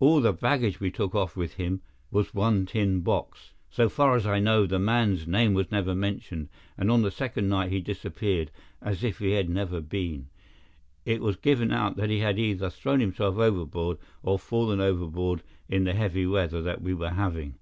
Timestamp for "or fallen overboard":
14.22-15.42